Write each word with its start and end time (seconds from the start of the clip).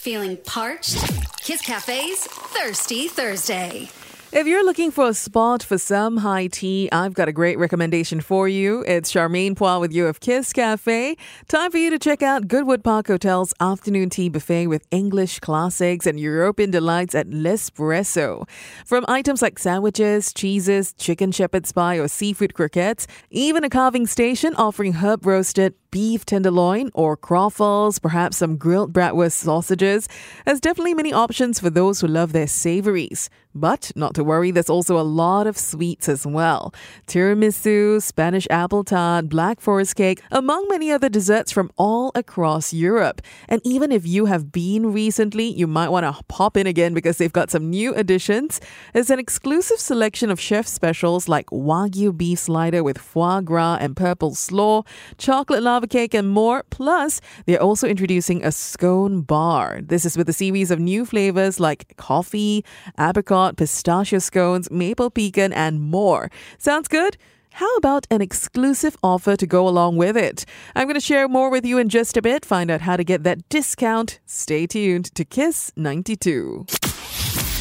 Feeling 0.00 0.38
parched? 0.38 0.96
Kiss 1.42 1.60
Cafe's 1.60 2.26
Thirsty 2.26 3.06
Thursday. 3.06 3.90
If 4.32 4.46
you're 4.46 4.64
looking 4.64 4.92
for 4.92 5.08
a 5.08 5.14
spot 5.14 5.60
for 5.60 5.76
some 5.76 6.18
high 6.18 6.46
tea, 6.46 6.88
I've 6.92 7.14
got 7.14 7.26
a 7.26 7.32
great 7.32 7.58
recommendation 7.58 8.20
for 8.20 8.48
you. 8.48 8.84
It's 8.86 9.12
Charmaine 9.12 9.56
Phua 9.56 9.80
with 9.80 9.92
you 9.92 10.06
of 10.06 10.20
Kiss 10.20 10.52
Cafe. 10.52 11.16
Time 11.48 11.70
for 11.72 11.78
you 11.78 11.90
to 11.90 11.98
check 11.98 12.22
out 12.22 12.46
Goodwood 12.46 12.84
Park 12.84 13.08
Hotel's 13.08 13.52
afternoon 13.58 14.08
tea 14.08 14.28
buffet 14.28 14.68
with 14.68 14.86
English 14.92 15.40
classics 15.40 16.06
and 16.06 16.20
European 16.20 16.70
delights 16.70 17.12
at 17.16 17.26
L'Espresso. 17.26 18.48
From 18.86 19.04
items 19.08 19.42
like 19.42 19.58
sandwiches, 19.58 20.32
cheeses, 20.32 20.92
chicken 20.92 21.32
shepherd's 21.32 21.72
pie, 21.72 21.96
or 21.96 22.06
seafood 22.06 22.54
croquettes, 22.54 23.08
even 23.30 23.64
a 23.64 23.68
carving 23.68 24.06
station 24.06 24.54
offering 24.54 24.92
herb 24.92 25.26
roasted 25.26 25.74
beef 25.90 26.24
tenderloin 26.24 26.88
or 26.94 27.16
croffles, 27.16 28.00
perhaps 28.00 28.36
some 28.36 28.56
grilled 28.56 28.92
bratwurst 28.92 29.32
sausages. 29.32 30.08
There's 30.46 30.60
definitely 30.60 30.94
many 30.94 31.12
options 31.12 31.58
for 31.58 31.68
those 31.68 32.00
who 32.00 32.06
love 32.06 32.32
their 32.32 32.46
savories. 32.46 33.28
But 33.52 33.90
not 33.96 34.14
to 34.14 34.19
worry, 34.24 34.50
there's 34.50 34.70
also 34.70 34.98
a 34.98 35.02
lot 35.02 35.46
of 35.46 35.56
sweets 35.56 36.08
as 36.08 36.26
well. 36.26 36.74
Tiramisu, 37.06 38.02
Spanish 38.02 38.46
apple 38.50 38.84
tart, 38.84 39.28
black 39.28 39.60
forest 39.60 39.96
cake, 39.96 40.22
among 40.30 40.66
many 40.68 40.90
other 40.90 41.08
desserts 41.08 41.52
from 41.52 41.70
all 41.76 42.10
across 42.14 42.72
Europe. 42.72 43.22
And 43.48 43.60
even 43.64 43.92
if 43.92 44.06
you 44.06 44.26
have 44.26 44.50
been 44.50 44.92
recently, 44.92 45.44
you 45.44 45.66
might 45.66 45.90
want 45.90 46.04
to 46.04 46.22
pop 46.24 46.56
in 46.56 46.66
again 46.66 46.94
because 46.94 47.18
they've 47.18 47.32
got 47.32 47.50
some 47.50 47.70
new 47.70 47.94
additions. 47.94 48.60
There's 48.92 49.10
an 49.10 49.18
exclusive 49.18 49.78
selection 49.78 50.30
of 50.30 50.40
chef 50.40 50.66
specials 50.66 51.28
like 51.28 51.46
Wagyu 51.46 52.16
beef 52.16 52.40
slider 52.40 52.82
with 52.82 52.98
foie 52.98 53.40
gras 53.40 53.78
and 53.80 53.96
purple 53.96 54.34
slaw, 54.34 54.82
chocolate 55.18 55.62
lava 55.62 55.86
cake, 55.86 56.14
and 56.14 56.28
more. 56.28 56.64
Plus, 56.70 57.20
they're 57.46 57.62
also 57.62 57.86
introducing 57.86 58.44
a 58.44 58.50
scone 58.50 59.20
bar. 59.20 59.80
This 59.82 60.04
is 60.04 60.16
with 60.16 60.28
a 60.28 60.32
series 60.32 60.70
of 60.70 60.80
new 60.80 61.04
flavors 61.04 61.60
like 61.60 61.96
coffee, 61.96 62.64
apricot, 62.98 63.56
pistachio 63.56 64.09
scones, 64.18 64.68
maple 64.70 65.10
pecan, 65.10 65.52
and 65.52 65.80
more. 65.80 66.30
Sounds 66.58 66.88
good? 66.88 67.16
How 67.52 67.72
about 67.76 68.06
an 68.10 68.20
exclusive 68.22 68.96
offer 69.02 69.36
to 69.36 69.46
go 69.46 69.68
along 69.68 69.96
with 69.96 70.16
it? 70.16 70.44
I'm 70.74 70.86
going 70.86 70.94
to 70.94 71.00
share 71.00 71.28
more 71.28 71.50
with 71.50 71.64
you 71.64 71.78
in 71.78 71.88
just 71.88 72.16
a 72.16 72.22
bit. 72.22 72.44
Find 72.44 72.70
out 72.70 72.80
how 72.80 72.96
to 72.96 73.04
get 73.04 73.22
that 73.24 73.48
discount. 73.48 74.18
Stay 74.26 74.66
tuned 74.66 75.14
to 75.14 75.24
Kiss 75.24 75.72
92. 75.76 76.66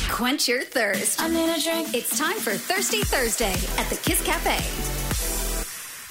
Quench 0.09 0.47
your 0.47 0.63
thirst. 0.63 1.21
I 1.21 1.27
need 1.27 1.49
a 1.49 1.61
drink. 1.61 1.93
It's 1.93 2.17
time 2.17 2.37
for 2.37 2.53
Thirsty 2.53 3.03
Thursday 3.03 3.53
at 3.77 3.89
the 3.89 3.99
Kiss 4.03 4.23
Cafe. 4.23 4.98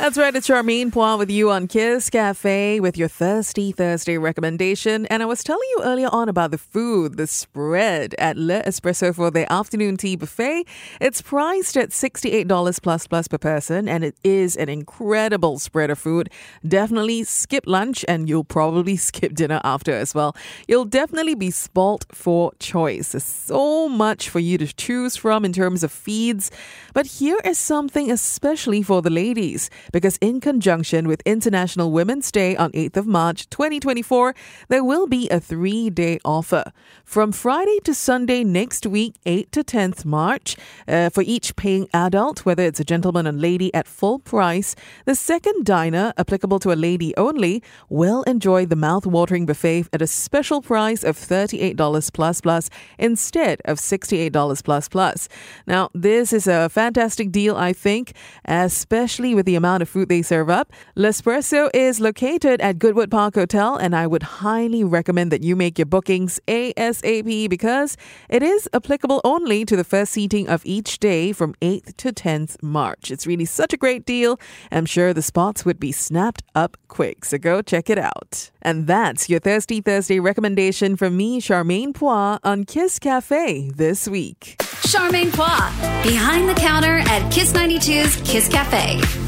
That's 0.09 0.17
right, 0.17 0.34
it's 0.34 0.48
Charmaine 0.48 0.91
Phua 0.91 1.19
with 1.19 1.31
you 1.31 1.51
on 1.51 1.69
Kiss 1.69 2.09
Cafe 2.09 2.81
with 2.81 2.97
your 2.97 3.09
Thirsty 3.09 3.73
Thursday 3.73 4.17
recommendation. 4.17 5.05
And 5.05 5.23
I 5.23 5.27
was 5.27 5.45
telling 5.45 5.69
you 5.77 5.83
earlier 5.83 6.09
on 6.11 6.31
about 6.31 6.50
the 6.50 6.56
food, 6.56 7.19
the 7.19 7.27
spread 7.27 8.15
at 8.19 8.39
Le 8.39 8.62
Espresso 8.62 9.15
for 9.15 9.31
the 9.31 9.53
afternoon 9.53 9.98
tea 9.98 10.17
buffet. 10.17 10.67
It's 10.98 11.20
priced 11.20 11.77
at 11.77 11.91
$68 11.91 12.83
plus 12.83 13.06
plus 13.06 13.28
per 13.28 13.37
person, 13.37 13.87
and 13.87 14.03
it 14.03 14.17
is 14.25 14.56
an 14.56 14.70
incredible 14.70 15.59
spread 15.59 15.91
of 15.91 15.98
food. 15.98 16.31
Definitely 16.67 17.25
skip 17.25 17.65
lunch, 17.67 18.03
and 18.09 18.31
you'll 18.31 18.45
probably 18.45 18.97
skip 19.09 19.34
dinner 19.34 19.61
after 19.62 19.93
as 19.93 20.15
well. 20.15 20.34
You'll 20.67 20.87
definitely 20.87 21.34
be 21.34 21.50
spoilt 21.50 22.06
for 22.12 22.53
choice. 22.61 23.12
There's 23.12 23.25
so 23.25 23.91
much 23.91 24.31
for 24.31 24.41
you 24.41 24.56
to 24.56 24.75
choose 24.75 25.17
from 25.17 25.45
in 25.45 25.53
terms 25.53 25.83
of 25.83 25.93
feeds. 25.93 26.50
But 26.95 27.05
here 27.05 27.41
is 27.45 27.59
something 27.59 28.11
especially 28.11 28.81
for 28.81 29.03
the 29.03 29.11
ladies 29.11 29.69
because 29.99 30.17
in 30.19 30.39
conjunction 30.41 31.09
with 31.09 31.21
International 31.27 31.91
Women's 31.91 32.31
Day 32.31 32.55
on 32.55 32.71
8th 32.71 32.99
of 32.99 33.07
March 33.09 33.51
2024, 33.51 34.33
there 34.69 34.85
will 34.85 35.09
be 35.09 35.29
a 35.29 35.41
three-day 35.41 36.21
offer. 36.25 36.71
From 37.05 37.33
Friday 37.33 37.81
to 37.83 37.93
Sunday 37.93 38.45
next 38.45 38.87
week, 38.87 39.17
8th 39.27 39.51
to 39.51 39.65
10th 39.65 40.05
March, 40.05 40.57
uh, 40.87 41.11
for 41.11 41.23
each 41.27 41.57
paying 41.57 41.89
adult, 41.93 42.47
whether 42.47 42.63
it's 42.63 42.79
a 42.79 42.85
gentleman 42.85 43.27
or 43.27 43.33
lady 43.33 43.75
at 43.75 43.89
full 43.89 44.21
price, 44.21 44.77
the 45.05 45.17
second 45.17 45.65
diner, 45.65 46.12
applicable 46.17 46.61
to 46.61 46.71
a 46.71 46.78
lady 46.78 47.12
only, 47.17 47.61
will 47.89 48.22
enjoy 48.22 48.65
the 48.67 48.77
mouth-watering 48.77 49.47
buffet 49.47 49.87
at 49.93 50.01
a 50.01 50.06
special 50.06 50.62
price 50.62 51.03
of 51.03 51.17
$38 51.17 52.12
plus 52.12 52.41
plus 52.41 52.71
instead 53.01 53.61
of 53.65 53.78
$68 53.78 54.62
plus 54.62 54.89
plus. 54.89 55.28
Now, 55.67 55.91
this 55.93 56.33
is 56.33 56.47
a 56.47 56.69
fantastic 56.69 57.33
deal, 57.33 57.56
I 57.56 57.72
think, 57.72 58.12
especially 58.45 59.34
with 59.34 59.45
the 59.45 59.56
amount 59.56 59.78
of 59.83 59.89
food 59.89 60.09
they 60.09 60.22
serve 60.22 60.50
up. 60.50 60.72
L'Espresso 60.94 61.71
is 61.75 62.00
located 62.00 62.61
at 62.61 62.78
Goodwood 62.78 63.11
Park 63.11 63.34
Hotel, 63.34 63.77
and 63.77 63.94
I 63.94 64.06
would 64.06 64.22
highly 64.22 64.84
recommend 64.84 65.33
that 65.33 65.43
you 65.43 65.56
make 65.56 65.78
your 65.78 65.87
bookings 65.87 66.41
ASAP 66.49 67.49
because 67.49 67.97
it 68.28 68.43
is 68.43 68.69
applicable 68.72 69.21
only 69.25 69.65
to 69.65 69.77
the 69.77 69.84
first 69.84 70.12
seating 70.12 70.49
of 70.49 70.65
each 70.65 70.99
day 70.99 71.33
from 71.33 71.55
8th 71.61 71.97
to 71.99 72.12
10th 72.12 72.62
March. 72.62 73.11
It's 73.11 73.27
really 73.27 73.44
such 73.44 73.72
a 73.72 73.77
great 73.77 74.05
deal. 74.05 74.39
I'm 74.71 74.87
sure 74.87 75.12
the 75.12 75.22
spots 75.22 75.65
would 75.65 75.81
be 75.81 75.93
snapped 75.93 76.43
up 76.55 76.77
quick, 76.89 77.25
so 77.25 77.39
go 77.39 77.62
check 77.62 77.91
it 77.91 77.99
out. 77.99 78.50
And 78.62 78.87
that's 78.87 79.28
your 79.28 79.41
Thirsty 79.41 79.81
Thursday 79.81 80.21
recommendation 80.21 80.97
from 80.97 81.16
me, 81.16 81.41
Charmaine 81.41 81.93
Phua, 81.93 82.39
on 82.43 82.65
Kiss 82.65 82.99
Cafe 82.99 83.71
this 83.75 84.09
week. 84.09 84.56
Charmaine 84.59 85.31
Phua, 85.31 86.03
behind 86.03 86.49
the 86.49 86.55
counter 86.55 86.99
at 86.99 87.31
Kiss 87.31 87.53
92's 87.53 88.16
Kiss 88.31 88.49
Cafe. 88.49 89.28